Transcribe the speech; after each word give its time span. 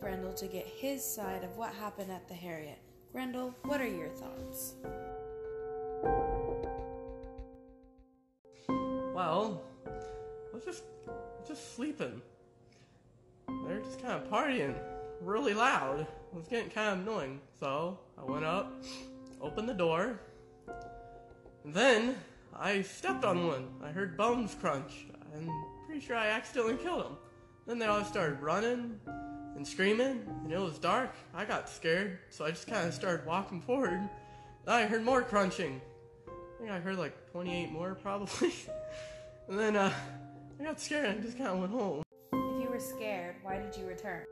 Grendel 0.00 0.32
to 0.32 0.46
get 0.46 0.66
his 0.66 1.04
side 1.04 1.44
of 1.44 1.56
what 1.58 1.74
happened 1.74 2.10
at 2.10 2.26
the 2.26 2.34
Heorot. 2.34 2.78
Grendel, 3.12 3.54
what 3.64 3.80
are 3.80 3.86
your 3.86 4.08
thoughts? 4.08 4.74
Well, 8.68 9.62
I 9.86 10.54
was 10.54 10.64
just 10.64 10.84
just 11.46 11.74
sleeping. 11.74 12.22
They're 13.66 13.80
just 13.80 14.00
kind 14.00 14.14
of 14.14 14.30
partying 14.30 14.74
really 15.20 15.52
loud. 15.52 16.00
It 16.00 16.36
was 16.36 16.46
getting 16.46 16.70
kind 16.70 17.00
of 17.00 17.06
annoying. 17.06 17.40
So 17.58 17.98
I 18.16 18.24
went 18.24 18.44
up, 18.44 18.72
opened 19.40 19.68
the 19.68 19.74
door, 19.74 20.18
and 21.64 21.74
then 21.74 22.16
I 22.58 22.82
stepped 22.82 23.24
on 23.24 23.46
one. 23.46 23.68
I 23.84 23.90
heard 23.90 24.16
bones 24.16 24.56
crunch. 24.58 25.06
I'm 25.34 25.50
pretty 25.86 26.00
sure 26.00 26.16
I 26.16 26.28
accidentally 26.28 26.76
killed 26.76 27.04
him. 27.04 27.16
Then 27.66 27.78
they 27.78 27.86
all 27.86 28.04
started 28.04 28.40
running 28.40 28.98
and 29.60 29.68
screaming, 29.68 30.24
and 30.42 30.50
it 30.50 30.58
was 30.58 30.78
dark. 30.78 31.14
I 31.34 31.44
got 31.44 31.68
scared, 31.68 32.18
so 32.30 32.46
I 32.46 32.50
just 32.50 32.66
kind 32.66 32.88
of 32.88 32.94
started 32.94 33.26
walking 33.26 33.60
forward. 33.60 34.00
I 34.66 34.86
heard 34.86 35.04
more 35.04 35.20
crunching. 35.20 35.82
I 36.26 36.58
think 36.58 36.70
I 36.70 36.80
heard 36.80 36.96
like 36.96 37.30
28 37.30 37.70
more 37.70 37.94
probably. 38.02 38.54
and 39.50 39.58
then 39.58 39.76
uh, 39.76 39.92
I 40.58 40.64
got 40.64 40.80
scared 40.80 41.10
and 41.10 41.18
I 41.18 41.22
just 41.22 41.36
kind 41.36 41.50
of 41.50 41.58
went 41.58 41.72
home. 41.72 42.02
If 42.32 42.62
you 42.62 42.70
were 42.70 42.80
scared, 42.80 43.36
why 43.42 43.58
did 43.58 43.76
you 43.76 43.86
return? 43.86 44.24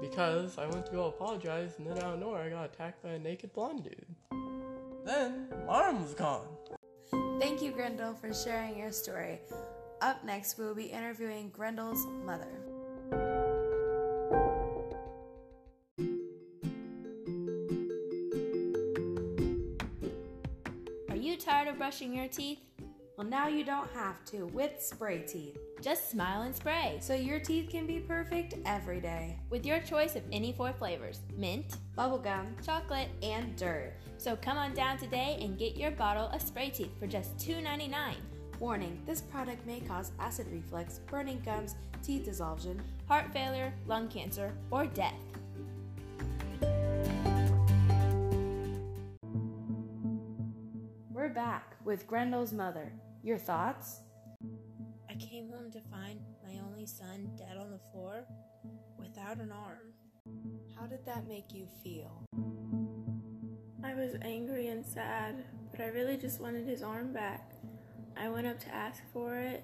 Because 0.00 0.58
I 0.58 0.66
went 0.66 0.86
to 0.86 0.92
go 0.92 1.04
apologize, 1.06 1.74
and 1.78 1.86
then 1.86 1.98
out 1.98 2.14
of 2.14 2.18
nowhere 2.18 2.42
I 2.42 2.48
got 2.50 2.64
attacked 2.64 3.00
by 3.00 3.10
a 3.10 3.20
naked 3.20 3.52
blonde 3.52 3.84
dude. 3.84 4.06
Then 5.04 5.46
my 5.68 5.72
arm 5.72 6.02
was 6.02 6.14
gone. 6.14 6.48
Thank 7.38 7.62
you, 7.62 7.70
Grendel, 7.70 8.12
for 8.14 8.34
sharing 8.34 8.76
your 8.76 8.90
story. 8.90 9.38
Up 10.00 10.24
next, 10.24 10.58
we 10.58 10.64
will 10.64 10.74
be 10.74 10.86
interviewing 10.86 11.50
Grendel's 11.50 12.04
mother. 12.26 12.58
You 21.22 21.36
tired 21.36 21.68
of 21.68 21.78
brushing 21.78 22.12
your 22.12 22.26
teeth? 22.26 22.58
Well, 23.16 23.26
now 23.26 23.46
you 23.46 23.64
don't 23.64 23.88
have 23.92 24.24
to 24.26 24.46
with 24.46 24.82
Spray 24.82 25.20
Teeth. 25.20 25.56
Just 25.80 26.10
smile 26.10 26.42
and 26.42 26.54
spray. 26.54 26.98
So 27.00 27.14
your 27.14 27.38
teeth 27.38 27.70
can 27.70 27.86
be 27.86 28.00
perfect 28.00 28.54
every 28.66 29.00
day. 29.00 29.38
With 29.48 29.64
your 29.64 29.78
choice 29.78 30.16
of 30.16 30.24
any 30.32 30.52
four 30.52 30.72
flavors 30.72 31.20
mint, 31.36 31.76
Bubblegum 31.96 32.64
chocolate, 32.64 33.10
and 33.22 33.54
dirt. 33.54 33.92
So 34.18 34.34
come 34.34 34.56
on 34.56 34.74
down 34.74 34.98
today 34.98 35.38
and 35.40 35.58
get 35.58 35.76
your 35.76 35.92
bottle 35.92 36.28
of 36.28 36.42
spray 36.42 36.70
teeth 36.70 36.98
for 36.98 37.06
just 37.06 37.36
$2.99. 37.36 38.16
Warning 38.58 39.00
this 39.06 39.20
product 39.20 39.64
may 39.64 39.78
cause 39.80 40.10
acid 40.18 40.46
reflux, 40.50 40.98
burning 41.06 41.40
gums, 41.44 41.76
teeth 42.02 42.24
dissolution, 42.24 42.82
Heart 43.06 43.32
failure, 43.32 43.72
lung 43.86 44.08
cancer, 44.08 44.52
or 44.70 44.86
death. 44.86 45.14
We're 51.22 51.28
back 51.28 51.76
with 51.84 52.08
Grendel's 52.08 52.52
mother. 52.52 52.92
Your 53.22 53.38
thoughts? 53.38 54.00
I 55.08 55.14
came 55.14 55.50
home 55.50 55.70
to 55.70 55.80
find 55.82 56.18
my 56.44 56.58
only 56.66 56.84
son 56.84 57.30
dead 57.38 57.56
on 57.56 57.70
the 57.70 57.78
floor 57.92 58.24
without 58.98 59.38
an 59.38 59.52
arm. 59.52 59.92
How 60.76 60.86
did 60.86 61.06
that 61.06 61.28
make 61.28 61.54
you 61.54 61.68
feel? 61.84 62.24
I 63.84 63.94
was 63.94 64.16
angry 64.22 64.66
and 64.66 64.84
sad, 64.84 65.44
but 65.70 65.80
I 65.80 65.90
really 65.90 66.16
just 66.16 66.40
wanted 66.40 66.66
his 66.66 66.82
arm 66.82 67.12
back. 67.12 67.52
I 68.16 68.28
went 68.28 68.48
up 68.48 68.58
to 68.58 68.74
ask 68.74 69.00
for 69.12 69.36
it, 69.36 69.62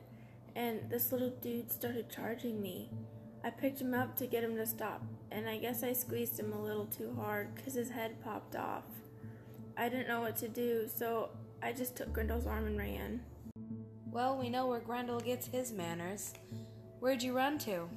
and 0.55 0.89
this 0.89 1.11
little 1.11 1.31
dude 1.42 1.73
started 1.73 2.09
charging 2.09 2.62
me. 2.62 2.89
I 3.42 3.51
picked 3.51 3.81
him 3.81 3.95
up 3.95 4.14
to 4.19 4.29
get 4.29 4.45
him 4.45 4.55
to 4.55 4.64
stop, 4.64 5.03
and 5.33 5.48
I 5.48 5.59
guess 5.59 5.83
I 5.83 5.92
squeezed 5.92 6.39
him 6.39 6.53
a 6.53 6.62
little 6.62 6.86
too 6.86 7.17
hard 7.17 7.57
because 7.57 7.75
his 7.75 7.90
head 7.90 8.23
popped 8.23 8.55
off. 8.55 8.85
I 9.77 9.89
didn't 9.89 10.07
know 10.07 10.20
what 10.20 10.36
to 10.36 10.48
do, 10.48 10.89
so 10.92 11.30
I 11.61 11.73
just 11.73 11.96
took 11.96 12.13
Grendel's 12.13 12.46
arm 12.46 12.67
and 12.67 12.79
ran. 12.79 13.20
Well, 14.11 14.39
we 14.39 14.48
know 14.48 14.69
where 14.69 14.80
Grendel 14.80 15.20
gets 15.20 15.46
his 15.46 15.73
manners. 15.73 16.33
Where'd 17.01 17.23
you 17.23 17.36
run 17.36 17.58
to? 17.58 17.89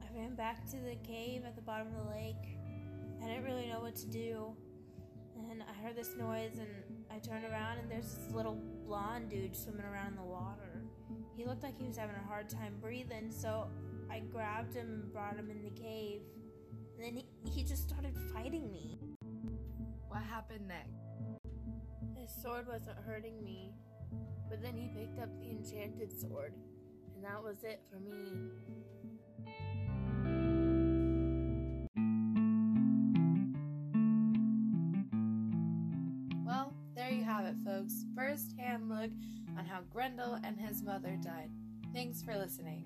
I 0.00 0.18
ran 0.18 0.34
back 0.34 0.64
to 0.70 0.76
the 0.76 0.96
cave 1.06 1.42
at 1.46 1.56
the 1.56 1.62
bottom 1.62 1.88
of 1.88 2.04
the 2.04 2.10
lake. 2.10 2.58
I 3.22 3.26
didn't 3.26 3.44
really 3.44 3.66
know 3.66 3.80
what 3.80 3.94
to 3.96 4.06
do. 4.06 4.54
And 5.50 5.62
I 5.62 5.82
heard 5.82 5.94
this 5.94 6.16
noise 6.16 6.58
and 6.58 6.68
I 7.10 7.18
turned 7.18 7.44
around 7.44 7.78
and 7.78 7.90
there's 7.90 8.14
this 8.14 8.34
little 8.34 8.58
blonde 8.86 9.30
dude 9.30 9.54
swimming 9.54 9.84
around 9.84 10.08
in 10.08 10.16
the 10.16 10.22
water. 10.22 10.82
He 11.36 11.44
looked 11.44 11.62
like 11.62 11.78
he 11.78 11.86
was 11.86 11.96
having 11.96 12.16
a 12.16 12.26
hard 12.26 12.48
time 12.48 12.76
breathing, 12.80 13.30
so 13.30 13.68
I 14.10 14.20
grabbed 14.20 14.74
him 14.74 14.86
and 14.86 15.12
brought 15.12 15.36
him 15.36 15.50
in 15.50 15.62
the 15.62 15.80
cave. 15.80 16.22
And 16.96 17.04
then 17.04 17.14
he, 17.14 17.26
he 17.50 17.62
just 17.62 17.88
started 17.88 18.16
fighting 18.32 18.70
me. 18.70 18.98
What 20.08 20.22
happened 20.22 20.68
next? 20.68 21.01
His 22.22 22.30
sword 22.40 22.68
wasn't 22.68 22.98
hurting 23.04 23.42
me, 23.42 23.72
but 24.48 24.62
then 24.62 24.76
he 24.76 24.86
picked 24.96 25.18
up 25.18 25.28
the 25.40 25.50
enchanted 25.50 26.12
sword, 26.20 26.54
and 27.16 27.24
that 27.24 27.42
was 27.42 27.64
it 27.64 27.82
for 27.90 27.98
me. 27.98 28.48
Well, 36.46 36.72
there 36.94 37.10
you 37.10 37.24
have 37.24 37.44
it, 37.44 37.56
folks. 37.66 38.04
First 38.14 38.56
hand 38.56 38.88
look 38.88 39.10
on 39.58 39.64
how 39.64 39.80
Grendel 39.92 40.38
and 40.44 40.60
his 40.60 40.80
mother 40.80 41.18
died. 41.20 41.50
Thanks 41.92 42.22
for 42.22 42.38
listening. 42.38 42.84